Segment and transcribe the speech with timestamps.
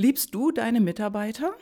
[0.00, 1.56] Liebst du deine Mitarbeiter?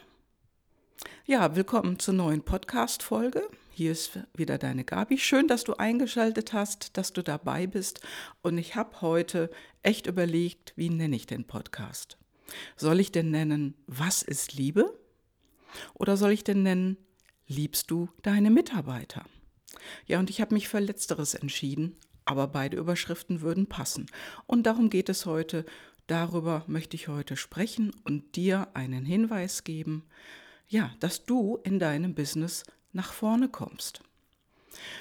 [1.24, 3.48] Ja, willkommen zur neuen Podcast-Folge.
[3.70, 5.16] Hier ist wieder deine Gabi.
[5.16, 8.00] Schön, dass du eingeschaltet hast, dass du dabei bist.
[8.42, 9.50] Und ich habe heute
[9.82, 12.18] echt überlegt, wie nenne ich den Podcast?
[12.76, 15.00] Soll ich denn nennen, was ist Liebe?
[15.94, 16.98] Oder soll ich denn nennen,
[17.46, 19.24] liebst du deine Mitarbeiter?
[20.04, 21.96] Ja, und ich habe mich für letzteres entschieden,
[22.26, 24.04] aber beide Überschriften würden passen.
[24.44, 25.64] Und darum geht es heute
[26.06, 30.04] Darüber möchte ich heute sprechen und dir einen Hinweis geben,
[30.68, 34.02] ja, dass du in deinem Business nach vorne kommst.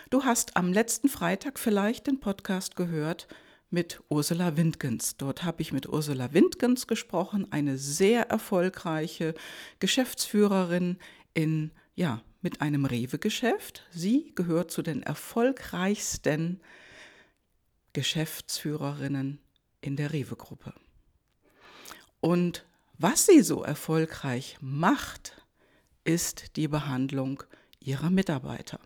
[0.09, 3.27] Du hast am letzten Freitag vielleicht den Podcast gehört
[3.69, 5.17] mit Ursula Windgens.
[5.17, 9.33] Dort habe ich mit Ursula Windgens gesprochen, eine sehr erfolgreiche
[9.79, 10.97] Geschäftsführerin
[11.33, 13.83] in ja, mit einem Rewe-Geschäft.
[13.91, 16.61] Sie gehört zu den erfolgreichsten
[17.93, 19.39] Geschäftsführerinnen
[19.81, 20.73] in der Rewe-Gruppe.
[22.25, 22.65] Und
[22.97, 25.43] was sie so erfolgreich macht,
[26.05, 27.43] ist die Behandlung
[27.79, 28.79] ihrer Mitarbeiter.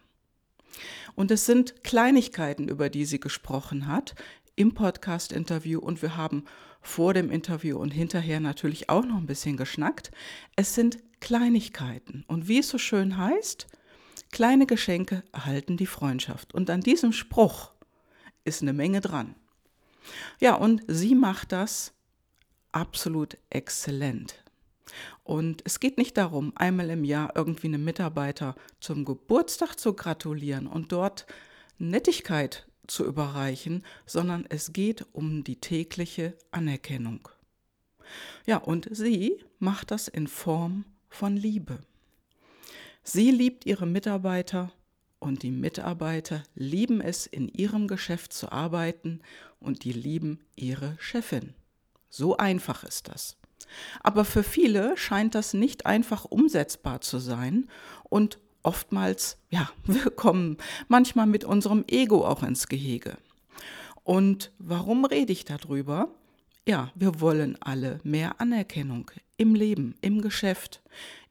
[1.15, 4.13] Und es sind Kleinigkeiten, über die sie gesprochen hat
[4.57, 6.43] im Podcast-Interview und wir haben
[6.81, 10.11] vor dem Interview und hinterher natürlich auch noch ein bisschen geschnackt.
[10.57, 13.67] Es sind Kleinigkeiten und wie es so schön heißt,
[14.33, 16.53] kleine Geschenke erhalten die Freundschaft.
[16.53, 17.71] Und an diesem Spruch
[18.43, 19.35] ist eine Menge dran.
[20.41, 21.93] Ja, und sie macht das
[22.71, 24.43] absolut exzellent.
[25.23, 30.67] Und es geht nicht darum, einmal im Jahr irgendwie einem Mitarbeiter zum Geburtstag zu gratulieren
[30.67, 31.27] und dort
[31.77, 37.29] Nettigkeit zu überreichen, sondern es geht um die tägliche Anerkennung.
[38.45, 41.79] Ja, und sie macht das in Form von Liebe.
[43.03, 44.71] Sie liebt ihre Mitarbeiter
[45.19, 49.21] und die Mitarbeiter lieben es, in ihrem Geschäft zu arbeiten
[49.59, 51.53] und die lieben ihre Chefin.
[52.09, 53.37] So einfach ist das.
[54.01, 57.67] Aber für viele scheint das nicht einfach umsetzbar zu sein
[58.03, 63.17] und oftmals, ja, wir kommen manchmal mit unserem Ego auch ins Gehege.
[64.03, 66.09] Und warum rede ich darüber?
[66.67, 70.81] Ja, wir wollen alle mehr Anerkennung im Leben, im Geschäft,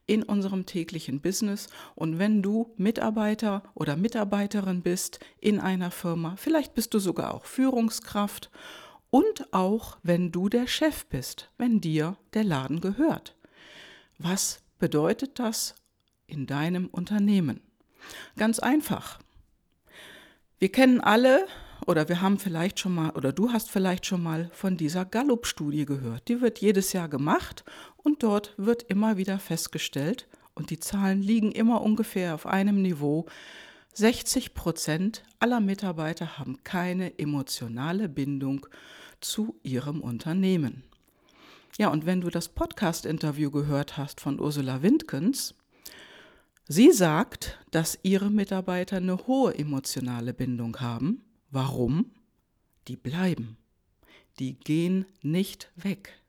[0.05, 1.67] in unserem täglichen Business.
[1.95, 7.45] Und wenn du Mitarbeiter oder Mitarbeiterin bist in einer Firma, vielleicht bist du sogar auch
[7.45, 8.49] Führungskraft
[9.11, 13.35] und auch wenn du der Chef bist, wenn dir der Laden gehört.
[14.17, 15.75] Was bedeutet das
[16.27, 17.61] in deinem Unternehmen?
[18.37, 19.19] Ganz einfach.
[20.59, 21.47] Wir kennen alle
[21.85, 25.85] oder wir haben vielleicht schon mal oder du hast vielleicht schon mal von dieser Gallup-Studie
[25.85, 26.27] gehört.
[26.27, 27.63] Die wird jedes Jahr gemacht
[27.97, 33.25] und dort wird immer wieder festgestellt und die Zahlen liegen immer ungefähr auf einem Niveau,
[33.93, 38.67] 60 Prozent aller Mitarbeiter haben keine emotionale Bindung
[39.21, 40.83] zu ihrem Unternehmen.
[41.77, 45.55] Ja, und wenn du das Podcast-Interview gehört hast von Ursula Windkens,
[46.67, 51.23] sie sagt, dass ihre Mitarbeiter eine hohe emotionale Bindung haben.
[51.51, 52.11] Warum?
[52.87, 53.57] Die bleiben.
[54.39, 56.19] Die gehen nicht weg.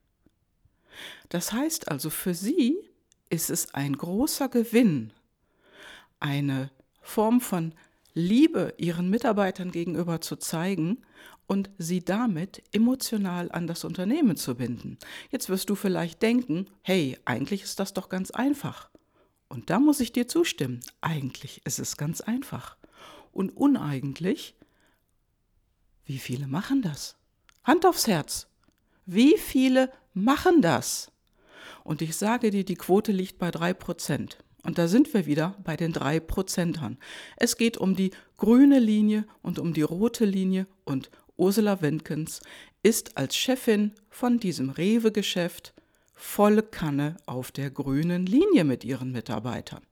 [1.28, 2.76] Das heißt also, für sie
[3.28, 5.12] ist es ein großer Gewinn,
[6.18, 6.70] eine
[7.00, 7.72] Form von
[8.14, 10.98] Liebe ihren Mitarbeitern gegenüber zu zeigen
[11.46, 14.98] und sie damit emotional an das Unternehmen zu binden.
[15.30, 18.90] Jetzt wirst du vielleicht denken, hey, eigentlich ist das doch ganz einfach.
[19.48, 22.76] Und da muss ich dir zustimmen, eigentlich ist es ganz einfach.
[23.32, 24.54] Und uneigentlich,
[26.04, 27.16] wie viele machen das?
[27.64, 28.46] Hand aufs Herz.
[29.06, 31.10] Wie viele machen das?
[31.82, 34.38] Und ich sage dir, die Quote liegt bei drei Prozent.
[34.62, 36.98] Und da sind wir wieder bei den drei Prozentern.
[37.36, 42.40] Es geht um die grüne Linie und um die rote Linie und Ursula Wendkens
[42.82, 45.72] ist als Chefin von diesem Rewe-Geschäft
[46.14, 49.82] volle Kanne auf der grünen Linie mit ihren Mitarbeitern.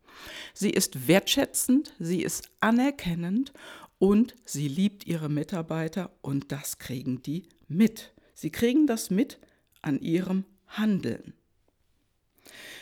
[0.52, 3.52] Sie ist wertschätzend, sie ist anerkennend
[3.98, 8.12] und sie liebt ihre Mitarbeiter und das kriegen die mit.
[8.34, 9.38] Sie kriegen das mit
[9.80, 11.32] an ihrem Handeln.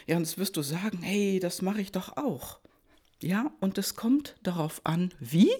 [0.07, 2.61] Ja, und jetzt wirst du sagen, hey, das mache ich doch auch.
[3.23, 5.51] Ja, und es kommt darauf an, wie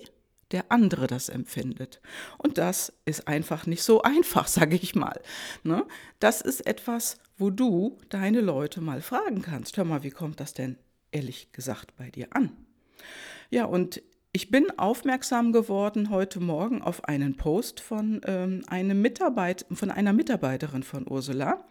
[0.53, 2.01] der andere das empfindet.
[2.39, 5.21] Und das ist einfach nicht so einfach, sage ich mal.
[5.65, 5.85] Ne?
[6.21, 9.77] Das ist etwas, wo du deine Leute mal fragen kannst.
[9.77, 10.79] Hör mal, wie kommt das denn
[11.11, 12.57] ehrlich gesagt bei dir an?
[13.51, 19.65] Ja, und ich bin aufmerksam geworden heute Morgen auf einen Post von, ähm, einem Mitarbeit
[19.73, 21.65] von einer Mitarbeiterin von Ursula.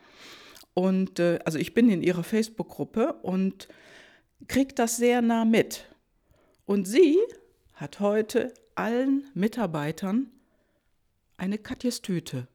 [0.76, 3.68] Und äh, also ich bin in ihrer Facebook-Gruppe und
[4.48, 5.86] kriege das sehr nah mit.
[6.66, 7.18] Und sie
[7.74, 10.30] hat heute allen Mitarbeitern
[11.38, 12.48] eine Katjes Tüte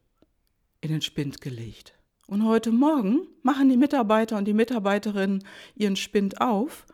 [0.81, 1.95] in den Spind gelegt.
[2.27, 5.43] Und heute Morgen machen die Mitarbeiter und die Mitarbeiterinnen
[5.75, 6.87] ihren Spind auf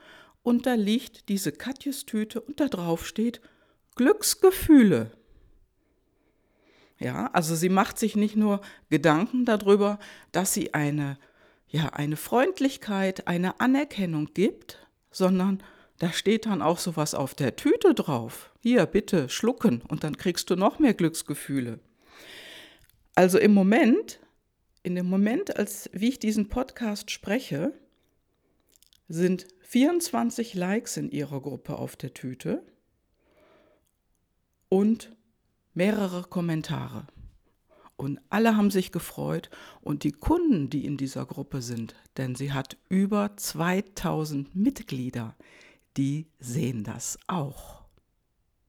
[0.46, 3.40] und da liegt diese Katjes-Tüte und da drauf steht
[3.96, 5.10] Glücksgefühle.
[6.98, 9.98] Ja, also sie macht sich nicht nur Gedanken darüber,
[10.32, 11.18] dass sie eine,
[11.68, 15.62] ja, eine Freundlichkeit, eine Anerkennung gibt, sondern
[15.98, 18.52] da steht dann auch sowas auf der Tüte drauf.
[18.62, 21.80] Hier, bitte schlucken und dann kriegst du noch mehr Glücksgefühle.
[23.14, 24.20] Also im Moment,
[24.82, 27.72] in dem Moment, als wie ich diesen Podcast spreche,
[29.08, 32.62] sind 24 Likes in ihrer Gruppe auf der Tüte
[34.68, 35.16] und
[35.76, 37.06] mehrere Kommentare.
[37.96, 39.48] Und alle haben sich gefreut
[39.80, 45.34] und die Kunden, die in dieser Gruppe sind, denn sie hat über 2000 Mitglieder,
[45.96, 47.84] die sehen das auch.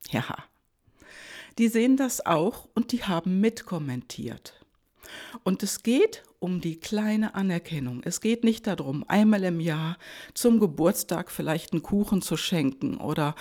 [0.09, 0.23] Ja,
[1.57, 4.53] die sehen das auch und die haben mitkommentiert.
[5.43, 8.01] Und es geht um die kleine Anerkennung.
[8.03, 9.97] Es geht nicht darum, einmal im Jahr
[10.33, 13.35] zum Geburtstag vielleicht einen Kuchen zu schenken oder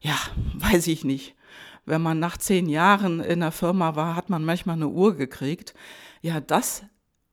[0.00, 0.18] ja,
[0.54, 1.34] weiß ich nicht,
[1.90, 5.74] wenn man nach zehn Jahren in der Firma war, hat man manchmal eine Uhr gekriegt.
[6.22, 6.84] Ja, das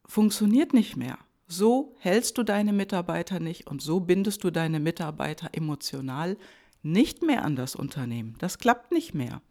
[0.04, 1.20] funktioniert nicht mehr.
[1.46, 6.38] So hältst du deine Mitarbeiter nicht und so bindest du deine Mitarbeiter emotional
[6.82, 8.36] nicht mehr an das Unternehmen.
[8.40, 9.42] Das klappt nicht mehr.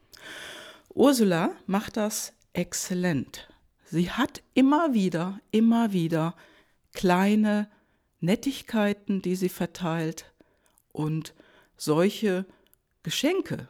[0.93, 3.49] Ursula macht das exzellent.
[3.85, 6.35] Sie hat immer wieder, immer wieder
[6.93, 7.69] kleine
[8.19, 10.33] Nettigkeiten, die sie verteilt
[10.93, 11.35] und
[11.77, 12.45] solche
[13.05, 13.69] Geschenke,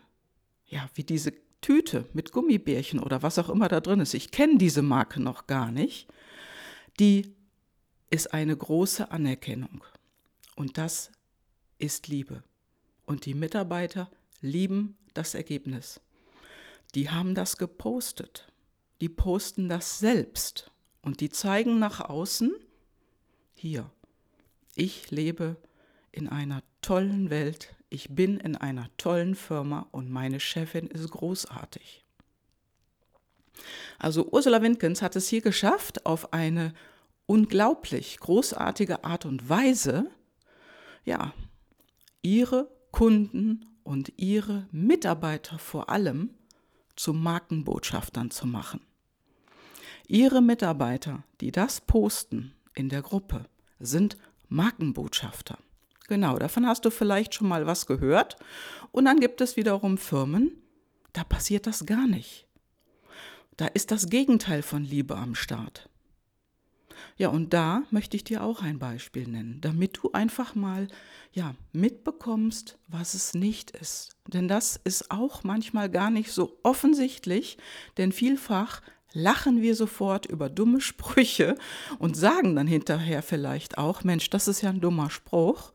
[0.66, 4.14] ja, wie diese Tüte mit Gummibärchen oder was auch immer da drin ist.
[4.14, 6.08] Ich kenne diese Marke noch gar nicht.
[6.98, 7.34] Die
[8.10, 9.82] ist eine große Anerkennung.
[10.54, 11.10] Und das
[11.78, 12.42] ist Liebe.
[13.04, 14.10] Und die Mitarbeiter
[14.40, 16.00] lieben das Ergebnis.
[16.94, 18.50] Die haben das gepostet.
[19.00, 20.70] Die posten das selbst.
[21.02, 22.54] Und die zeigen nach außen,
[23.54, 23.90] hier,
[24.74, 25.56] ich lebe
[26.10, 32.04] in einer tollen Welt, ich bin in einer tollen Firma und meine Chefin ist großartig.
[33.98, 36.74] Also Ursula Windgens hat es hier geschafft, auf eine
[37.26, 40.10] unglaublich großartige Art und Weise,
[41.04, 41.32] ja,
[42.22, 46.30] ihre Kunden und ihre Mitarbeiter vor allem
[46.96, 48.80] zu Markenbotschaftern zu machen.
[50.08, 53.46] Ihre Mitarbeiter, die das posten in der Gruppe,
[53.78, 54.16] sind
[54.48, 55.58] Markenbotschafter.
[56.08, 58.36] Genau, davon hast du vielleicht schon mal was gehört.
[58.92, 60.62] Und dann gibt es wiederum Firmen,
[61.12, 62.46] da passiert das gar nicht.
[63.56, 65.88] Da ist das Gegenteil von Liebe am Start.
[67.16, 70.88] Ja, und da möchte ich dir auch ein Beispiel nennen, damit du einfach mal
[71.32, 74.16] ja, mitbekommst, was es nicht ist.
[74.26, 77.56] Denn das ist auch manchmal gar nicht so offensichtlich,
[77.96, 78.82] denn vielfach
[79.16, 81.56] lachen wir sofort über dumme Sprüche
[81.98, 85.72] und sagen dann hinterher vielleicht auch, Mensch, das ist ja ein dummer Spruch,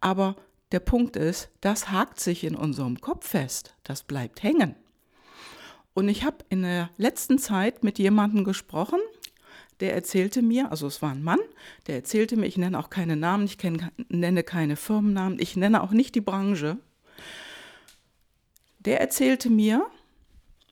[0.00, 0.36] aber
[0.70, 4.76] der Punkt ist, das hakt sich in unserem Kopf fest, das bleibt hängen.
[5.92, 9.00] Und ich habe in der letzten Zeit mit jemandem gesprochen,
[9.80, 11.40] der erzählte mir, also es war ein Mann,
[11.88, 15.82] der erzählte mir, ich nenne auch keine Namen, ich kenn, nenne keine Firmennamen, ich nenne
[15.82, 16.78] auch nicht die Branche.
[18.78, 19.84] Der erzählte mir,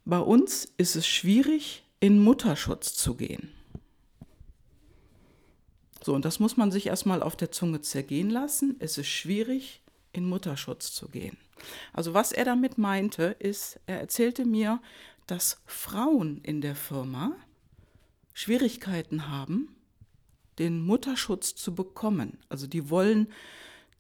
[0.04, 3.52] bei uns ist es schwierig, in Mutterschutz zu gehen.
[6.02, 8.75] So, und das muss man sich erstmal auf der Zunge zergehen lassen.
[8.81, 11.36] Es ist schwierig, in Mutterschutz zu gehen.
[11.93, 14.82] Also was er damit meinte, ist, er erzählte mir,
[15.29, 17.36] dass Frauen in der Firma
[18.32, 19.69] Schwierigkeiten haben,
[20.58, 22.38] den Mutterschutz zu bekommen.
[22.48, 23.29] Also die wollen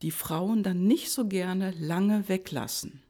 [0.02, 3.00] die Frauen dann nicht so gerne lange weglassen.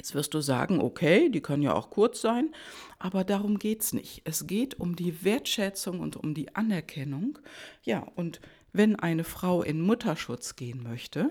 [0.00, 2.54] Jetzt wirst du sagen, okay, die können ja auch kurz sein,
[2.98, 4.22] aber darum geht es nicht.
[4.24, 7.38] Es geht um die Wertschätzung und um die Anerkennung.
[7.82, 8.40] Ja, und
[8.72, 11.28] wenn eine Frau in Mutterschutz gehen möchte,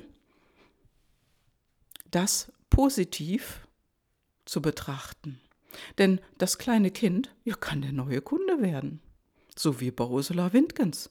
[2.11, 3.67] das positiv
[4.45, 5.41] zu betrachten.
[5.97, 9.01] Denn das kleine Kind ja, kann der neue Kunde werden.
[9.57, 11.09] So wie bei Ursula Windgens.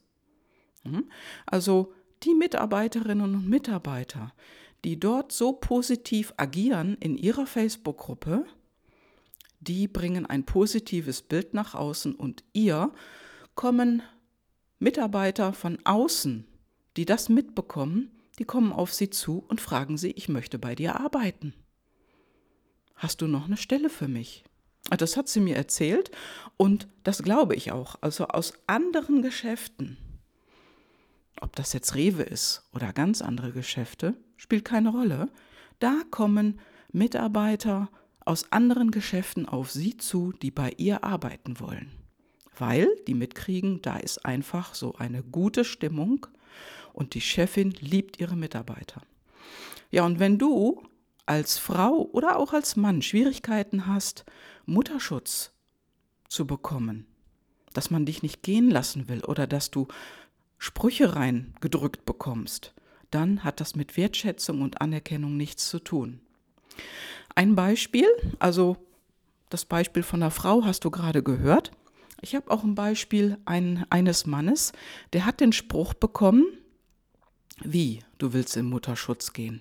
[0.84, 1.10] Hm?
[1.44, 4.32] Also die Mitarbeiterinnen und Mitarbeiter,
[4.84, 8.44] die dort so positiv agieren in ihrer Facebook-Gruppe,
[9.60, 12.92] die bringen ein positives Bild nach außen und ihr
[13.54, 14.02] kommen
[14.78, 16.46] Mitarbeiter von außen,
[16.96, 21.00] die das mitbekommen, die kommen auf sie zu und fragen sie, ich möchte bei dir
[21.00, 21.54] arbeiten.
[22.94, 24.44] Hast du noch eine Stelle für mich?
[24.96, 26.10] Das hat sie mir erzählt
[26.56, 27.96] und das glaube ich auch.
[28.00, 29.98] Also aus anderen Geschäften
[31.40, 35.28] ob das jetzt Rewe ist oder ganz andere Geschäfte, spielt keine Rolle.
[35.78, 36.58] Da kommen
[36.90, 37.90] Mitarbeiter
[38.24, 41.90] aus anderen Geschäften auf Sie zu, die bei ihr arbeiten wollen.
[42.60, 46.26] weil die mitkriegen, da ist einfach so eine gute Stimmung
[46.92, 49.02] und die Chefin liebt ihre Mitarbeiter.
[49.90, 50.82] Ja, und wenn du
[51.26, 54.24] als Frau oder auch als Mann Schwierigkeiten hast,
[54.66, 55.52] Mutterschutz
[56.28, 57.06] zu bekommen,
[57.74, 59.88] dass man dich nicht gehen lassen will oder dass du
[60.58, 62.74] Sprüche reingedrückt bekommst,
[63.10, 66.20] dann hat das mit Wertschätzung und Anerkennung nichts zu tun.
[67.34, 68.06] Ein Beispiel,
[68.38, 68.76] also
[69.50, 71.72] das Beispiel von einer Frau hast du gerade gehört.
[72.20, 74.72] Ich habe auch ein Beispiel ein, eines Mannes,
[75.12, 76.46] der hat den Spruch bekommen,
[77.62, 79.60] wie, du willst in Mutterschutz gehen.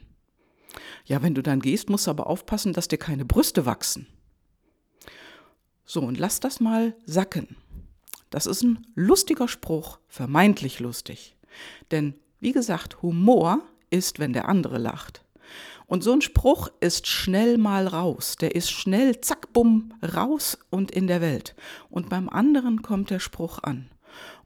[1.06, 4.08] Ja, wenn du dann gehst, musst du aber aufpassen, dass dir keine Brüste wachsen.
[5.86, 7.56] So, und lass das mal sacken.
[8.30, 11.38] Das ist ein lustiger Spruch, vermeintlich lustig.
[11.92, 15.24] Denn, wie gesagt, Humor ist, wenn der andere lacht.
[15.86, 18.36] Und so ein Spruch ist schnell mal raus.
[18.36, 21.56] Der ist schnell, zack, bumm, raus und in der Welt.
[21.90, 23.90] Und beim anderen kommt der Spruch an.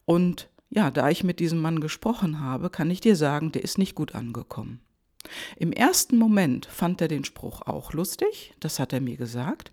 [0.05, 3.77] Und ja, da ich mit diesem Mann gesprochen habe, kann ich dir sagen, der ist
[3.77, 4.79] nicht gut angekommen.
[5.57, 9.71] Im ersten Moment fand er den Spruch auch lustig, das hat er mir gesagt,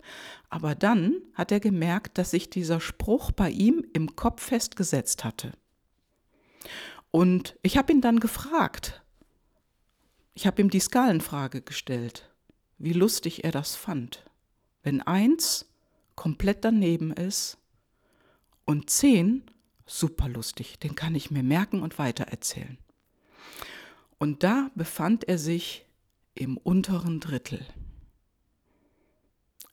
[0.49, 5.53] aber dann hat er gemerkt, dass sich dieser Spruch bei ihm im Kopf festgesetzt hatte.
[7.11, 9.01] Und ich habe ihn dann gefragt,
[10.33, 12.29] ich habe ihm die Skalenfrage gestellt,
[12.77, 14.25] wie lustig er das fand,
[14.83, 15.65] wenn eins
[16.15, 17.57] komplett daneben ist
[18.65, 19.43] und zehn
[19.85, 22.77] super lustig, den kann ich mir merken und weitererzählen.
[24.19, 25.85] Und da befand er sich
[26.35, 27.65] im unteren Drittel.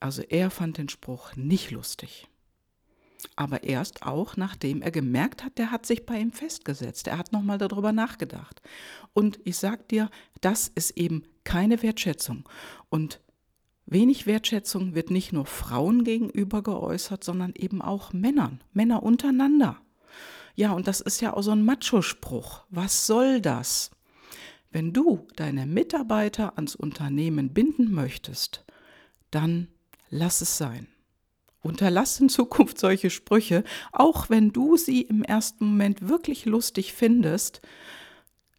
[0.00, 2.28] Also er fand den Spruch nicht lustig.
[3.34, 7.08] Aber erst auch, nachdem er gemerkt hat, der hat sich bei ihm festgesetzt.
[7.08, 8.62] Er hat nochmal darüber nachgedacht.
[9.12, 12.48] Und ich sag dir, das ist eben keine Wertschätzung.
[12.88, 13.20] Und
[13.86, 19.78] wenig Wertschätzung wird nicht nur Frauen gegenüber geäußert, sondern eben auch Männern, Männer untereinander.
[20.54, 22.64] Ja, und das ist ja auch so ein Macho-Spruch.
[22.70, 23.90] Was soll das?
[24.70, 28.64] Wenn du deine Mitarbeiter ans Unternehmen binden möchtest,
[29.30, 29.68] dann
[30.10, 30.88] lass es sein.
[31.66, 37.60] Unterlass in Zukunft solche Sprüche, auch wenn du sie im ersten Moment wirklich lustig findest.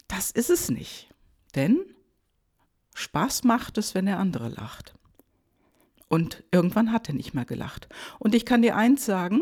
[0.07, 1.09] Das ist es nicht.
[1.55, 1.79] Denn
[2.93, 4.93] Spaß macht es, wenn der andere lacht.
[6.09, 7.89] Und irgendwann hat er nicht mehr gelacht.
[8.17, 9.41] Und ich kann dir eins sagen,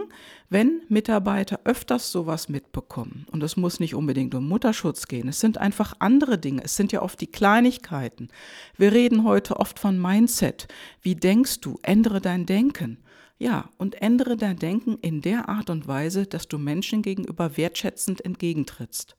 [0.49, 5.59] wenn Mitarbeiter öfters sowas mitbekommen, und es muss nicht unbedingt um Mutterschutz gehen, es sind
[5.59, 8.29] einfach andere Dinge, es sind ja oft die Kleinigkeiten.
[8.77, 10.67] Wir reden heute oft von Mindset.
[11.01, 11.77] Wie denkst du?
[11.83, 12.97] Ändere dein Denken.
[13.37, 18.23] Ja, und ändere dein Denken in der Art und Weise, dass du Menschen gegenüber wertschätzend
[18.23, 19.17] entgegentrittst.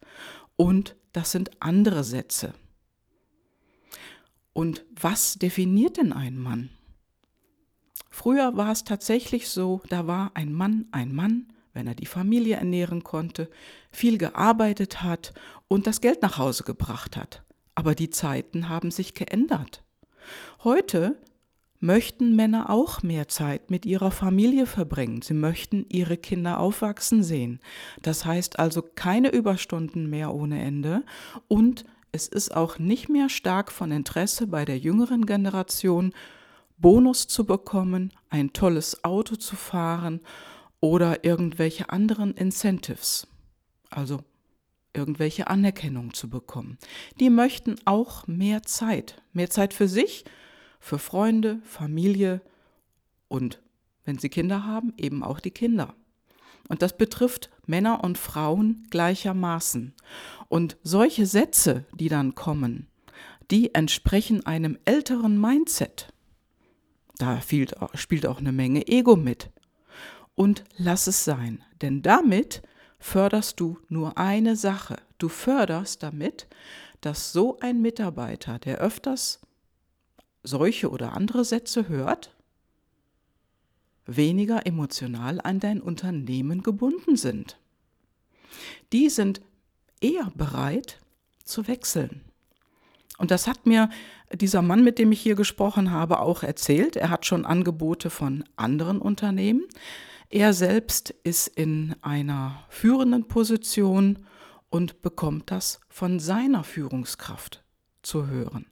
[0.56, 2.54] Und das sind andere Sätze.
[4.54, 6.70] Und was definiert denn einen Mann?
[8.08, 12.56] Früher war es tatsächlich so, da war ein Mann ein Mann, wenn er die Familie
[12.56, 13.50] ernähren konnte,
[13.90, 15.34] viel gearbeitet hat
[15.68, 17.44] und das Geld nach Hause gebracht hat.
[17.74, 19.84] Aber die Zeiten haben sich geändert.
[20.64, 21.20] Heute
[21.86, 25.22] möchten Männer auch mehr Zeit mit ihrer Familie verbringen.
[25.22, 27.60] Sie möchten ihre Kinder aufwachsen sehen.
[28.02, 31.04] Das heißt also keine Überstunden mehr ohne Ende
[31.48, 36.12] und es ist auch nicht mehr stark von Interesse bei der jüngeren Generation,
[36.78, 40.20] Bonus zu bekommen, ein tolles Auto zu fahren
[40.80, 43.26] oder irgendwelche anderen Incentives,
[43.90, 44.20] also
[44.92, 46.78] irgendwelche Anerkennung zu bekommen.
[47.20, 50.24] Die möchten auch mehr Zeit, mehr Zeit für sich,
[50.80, 52.40] für Freunde, Familie
[53.28, 53.60] und,
[54.04, 55.94] wenn sie Kinder haben, eben auch die Kinder.
[56.68, 59.94] Und das betrifft Männer und Frauen gleichermaßen.
[60.48, 62.88] Und solche Sätze, die dann kommen,
[63.50, 66.12] die entsprechen einem älteren Mindset.
[67.18, 69.50] Da spielt auch eine Menge Ego mit.
[70.34, 72.62] Und lass es sein, denn damit
[72.98, 74.96] förderst du nur eine Sache.
[75.18, 76.46] Du förderst damit,
[77.00, 79.40] dass so ein Mitarbeiter, der öfters
[80.46, 82.34] solche oder andere Sätze hört,
[84.06, 87.58] weniger emotional an dein Unternehmen gebunden sind.
[88.92, 89.40] Die sind
[90.00, 91.00] eher bereit
[91.44, 92.22] zu wechseln.
[93.18, 93.88] Und das hat mir
[94.32, 96.96] dieser Mann, mit dem ich hier gesprochen habe, auch erzählt.
[96.96, 99.64] Er hat schon Angebote von anderen Unternehmen.
[100.28, 104.26] Er selbst ist in einer führenden Position
[104.68, 107.64] und bekommt das von seiner Führungskraft
[108.02, 108.66] zu hören.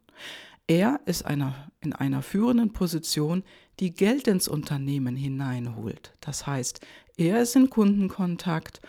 [0.67, 3.45] Er ist einer, in einer führenden Position,
[3.81, 6.15] die Geld ins Unternehmen hineinholt.
[6.21, 6.81] Das heißt,
[7.17, 8.81] er ist in Kundenkontakt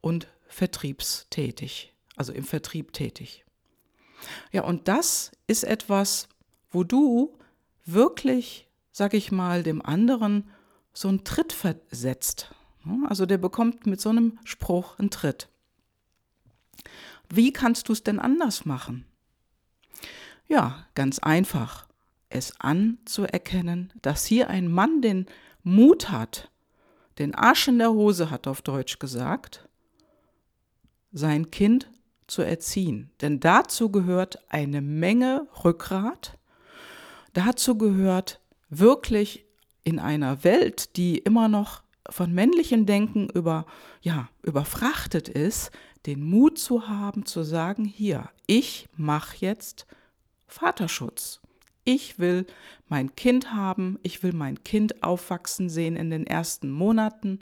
[0.00, 3.44] und vertriebstätig, also im Vertrieb tätig.
[4.52, 6.28] Ja, und das ist etwas,
[6.70, 7.36] wo du
[7.84, 10.50] wirklich, sag ich mal, dem anderen
[10.92, 12.54] so einen Tritt versetzt.
[13.08, 15.48] Also der bekommt mit so einem Spruch einen Tritt.
[17.28, 19.06] Wie kannst du es denn anders machen?
[20.48, 21.86] Ja, ganz einfach.
[22.28, 25.26] Es anzuerkennen, dass hier ein Mann den
[25.62, 26.50] Mut hat,
[27.18, 29.68] den Arsch in der Hose hat auf Deutsch gesagt,
[31.12, 31.88] sein Kind
[32.26, 33.10] zu erziehen.
[33.20, 36.36] Denn dazu gehört eine Menge Rückgrat.
[37.32, 39.44] Dazu gehört wirklich
[39.84, 43.66] in einer Welt, die immer noch von männlichem Denken über,
[44.02, 45.70] ja, überfrachtet ist,
[46.06, 49.86] den Mut zu haben, zu sagen, hier, ich mache jetzt
[50.46, 51.40] Vaterschutz.
[51.84, 52.46] Ich will
[52.88, 57.40] mein Kind haben, ich will mein Kind aufwachsen sehen in den ersten Monaten.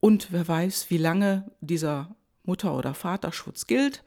[0.00, 2.14] Und wer weiß, wie lange dieser
[2.44, 4.02] Mutter- oder Vaterschutz gilt.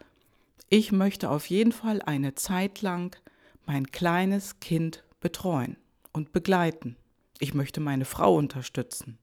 [0.70, 3.16] Ich möchte auf jeden Fall eine Zeit lang
[3.66, 5.78] mein kleines Kind betreuen
[6.12, 6.98] und begleiten.
[7.40, 9.18] Ich möchte meine Frau unterstützen,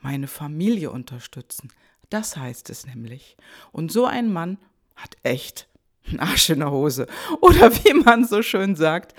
[0.00, 1.72] meine Familie unterstützen.
[2.10, 3.36] Das heißt es nämlich.
[3.72, 4.58] Und so ein Mann
[4.96, 5.68] hat echt
[6.08, 7.06] einen Arsch in der Hose.
[7.40, 9.14] Oder wie man so schön sagt,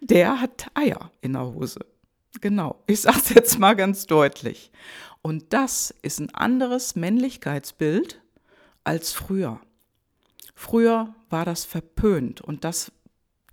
[0.00, 1.80] der hat Eier in der Hose.
[2.40, 4.70] Genau, ich sage es jetzt mal ganz deutlich.
[5.22, 8.20] Und das ist ein anderes Männlichkeitsbild
[8.84, 9.60] als früher.
[10.54, 12.92] Früher war das verpönt und das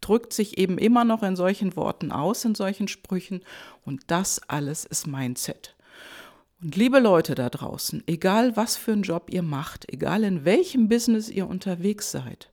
[0.02, 3.42] drückt sich eben immer noch in solchen Worten aus, in solchen Sprüchen.
[3.84, 5.76] Und das alles ist Mindset.
[6.62, 10.88] Und liebe Leute da draußen, egal was für einen Job ihr macht, egal in welchem
[10.88, 12.52] Business ihr unterwegs seid,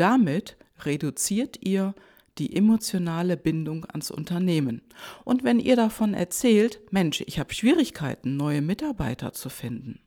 [0.00, 1.94] damit reduziert ihr
[2.38, 4.82] die emotionale Bindung ans Unternehmen.
[5.24, 10.00] Und wenn ihr davon erzählt, Mensch, ich habe Schwierigkeiten, neue Mitarbeiter zu finden.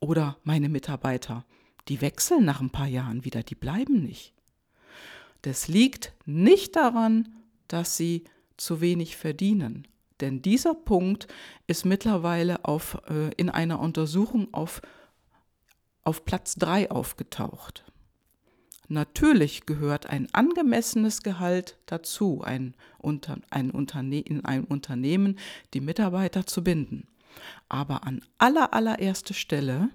[0.00, 1.44] Oder meine Mitarbeiter,
[1.88, 4.32] die wechseln nach ein paar Jahren wieder, die bleiben nicht.
[5.42, 7.28] Das liegt nicht daran,
[7.68, 8.24] dass sie
[8.56, 9.86] zu wenig verdienen.
[10.20, 11.26] Denn dieser Punkt
[11.66, 14.80] ist mittlerweile auf, äh, in einer Untersuchung auf,
[16.02, 17.84] auf Platz 3 aufgetaucht.
[18.88, 25.38] Natürlich gehört ein angemessenes Gehalt dazu, ein, unter, ein Unterne in einem Unternehmen
[25.72, 27.08] die Mitarbeiter zu binden.
[27.68, 29.90] Aber an aller, allererster Stelle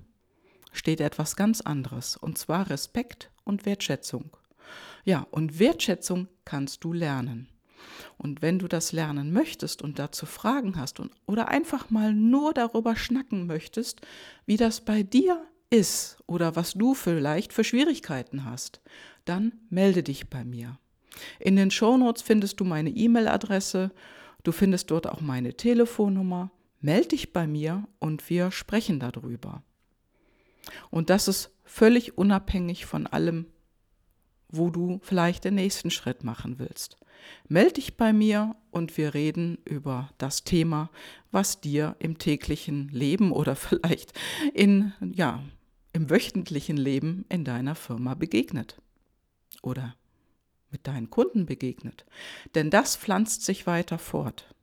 [0.71, 4.35] steht etwas ganz anderes, und zwar Respekt und Wertschätzung.
[5.05, 7.47] Ja, und Wertschätzung kannst du lernen.
[8.17, 12.53] Und wenn du das lernen möchtest und dazu Fragen hast und, oder einfach mal nur
[12.53, 14.01] darüber schnacken möchtest,
[14.45, 18.81] wie das bei dir ist oder was du vielleicht für Schwierigkeiten hast,
[19.25, 20.79] dann melde dich bei mir.
[21.39, 23.91] In den Shownotes findest du meine E-Mail-Adresse,
[24.43, 26.51] du findest dort auch meine Telefonnummer.
[26.81, 29.63] Melde dich bei mir und wir sprechen darüber.
[30.89, 33.47] Und das ist völlig unabhängig von allem,
[34.49, 36.97] wo du vielleicht den nächsten Schritt machen willst.
[37.47, 40.89] Meld dich bei mir und wir reden über das Thema,
[41.31, 44.13] was dir im täglichen Leben oder vielleicht
[44.53, 45.43] in, ja,
[45.93, 48.81] im wöchentlichen Leben in deiner Firma begegnet
[49.61, 49.95] oder
[50.71, 52.05] mit deinen Kunden begegnet.
[52.55, 54.53] Denn das pflanzt sich weiter fort.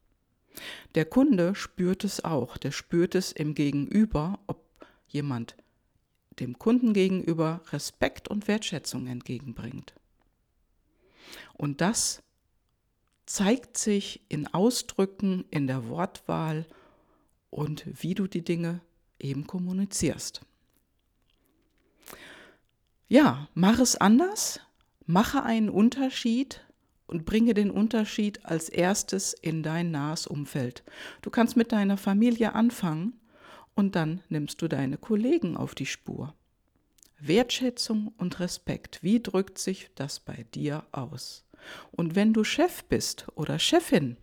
[0.94, 4.64] Der Kunde spürt es auch, der spürt es im Gegenüber, ob
[5.08, 5.56] jemand
[6.38, 9.94] dem Kunden gegenüber Respekt und Wertschätzung entgegenbringt.
[11.54, 12.22] Und das
[13.26, 16.66] zeigt sich in Ausdrücken, in der Wortwahl
[17.50, 18.80] und wie du die Dinge
[19.18, 20.42] eben kommunizierst.
[23.08, 24.60] Ja, mach es anders,
[25.06, 26.66] mache einen Unterschied
[27.06, 30.82] und bringe den Unterschied als erstes in dein nahes Umfeld.
[31.22, 33.12] Du kannst mit deiner Familie anfangen
[33.76, 36.34] und dann nimmst du deine Kollegen auf die Spur.
[37.20, 41.44] Wertschätzung und Respekt, wie drückt sich das bei dir aus?
[41.92, 44.16] Und wenn du Chef bist oder Chefin,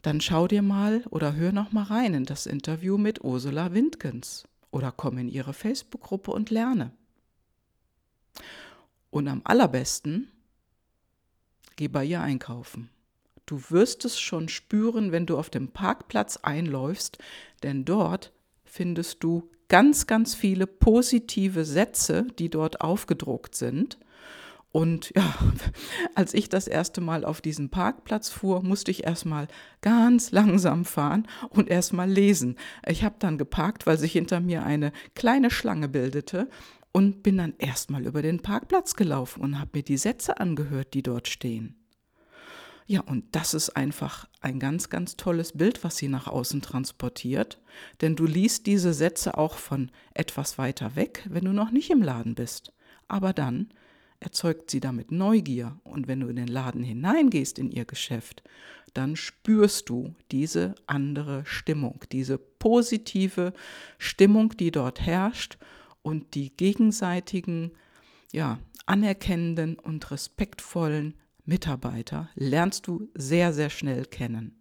[0.00, 4.48] dann schau dir mal oder hör noch mal rein in das Interview mit Ursula Windgens
[4.70, 6.92] oder komm in ihre Facebook-Gruppe und lerne.
[9.10, 10.30] Und am allerbesten,
[11.76, 12.90] geh bei ihr einkaufen.
[13.46, 17.18] Du wirst es schon spüren, wenn du auf dem Parkplatz einläufst,
[17.62, 18.32] denn dort
[18.64, 23.98] findest du ganz, ganz viele positive Sätze, die dort aufgedruckt sind.
[24.72, 25.34] Und ja,
[26.14, 29.48] als ich das erste Mal auf diesen Parkplatz fuhr, musste ich erstmal
[29.80, 32.56] ganz langsam fahren und erstmal lesen.
[32.86, 36.48] Ich habe dann geparkt, weil sich hinter mir eine kleine Schlange bildete
[36.96, 41.02] und bin dann erstmal über den Parkplatz gelaufen und habe mir die Sätze angehört, die
[41.02, 41.76] dort stehen.
[42.86, 47.60] Ja, und das ist einfach ein ganz, ganz tolles Bild, was sie nach außen transportiert.
[48.00, 52.00] Denn du liest diese Sätze auch von etwas weiter weg, wenn du noch nicht im
[52.00, 52.72] Laden bist.
[53.08, 53.68] Aber dann
[54.18, 55.78] erzeugt sie damit Neugier.
[55.84, 58.42] Und wenn du in den Laden hineingehst in ihr Geschäft,
[58.94, 63.52] dann spürst du diese andere Stimmung, diese positive
[63.98, 65.58] Stimmung, die dort herrscht
[66.06, 67.72] und die gegenseitigen,
[68.30, 71.14] ja, anerkennenden und respektvollen
[71.44, 74.54] Mitarbeiter lernst du sehr, sehr schnell kennen.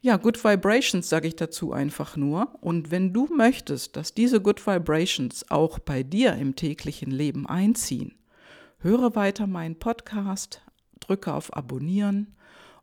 [0.00, 2.54] Ja, Good Vibrations sage ich dazu einfach nur.
[2.60, 8.14] Und wenn du möchtest, dass diese Good Vibrations auch bei dir im täglichen Leben einziehen,
[8.78, 10.62] höre weiter meinen Podcast,
[11.00, 12.36] drücke auf Abonnieren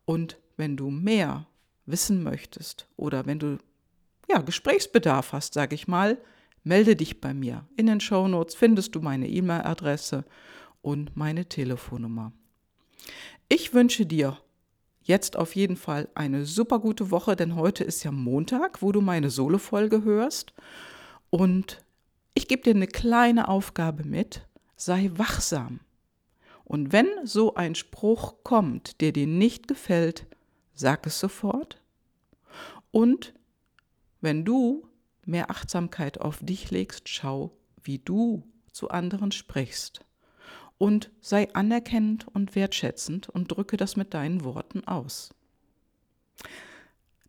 [0.03, 1.47] und wenn du mehr
[1.86, 3.57] wissen möchtest oder wenn du
[4.29, 6.17] ja, Gesprächsbedarf hast, sage ich mal,
[6.63, 7.65] melde dich bei mir.
[7.76, 10.26] In den Show Notes findest du meine E-Mail-Adresse
[10.82, 12.32] und meine Telefonnummer.
[13.50, 14.38] Ich wünsche dir
[15.02, 19.02] jetzt auf jeden Fall eine super gute Woche, denn heute ist ja Montag, wo du
[19.02, 20.54] meine Solo-Folge hörst.
[21.30, 21.80] Und
[22.34, 24.46] ich gebe dir eine kleine Aufgabe mit.
[24.76, 25.80] Sei wachsam.
[26.63, 30.28] Und wenn so ein Spruch kommt, der dir nicht gefällt,
[30.74, 31.82] sag es sofort.
[32.91, 33.34] Und
[34.22, 34.87] wenn du
[35.28, 37.52] mehr Achtsamkeit auf dich legst, schau,
[37.84, 40.06] wie du zu anderen sprichst
[40.78, 45.34] und sei anerkennend und wertschätzend und drücke das mit deinen Worten aus.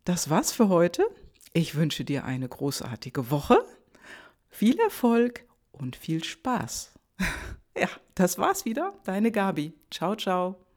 [0.05, 1.05] Das war's für heute.
[1.53, 3.57] Ich wünsche dir eine großartige Woche,
[4.49, 6.93] viel Erfolg und viel Spaß.
[7.77, 8.93] ja, das war's wieder.
[9.03, 9.73] Deine Gabi.
[9.89, 10.68] Ciao, ciao.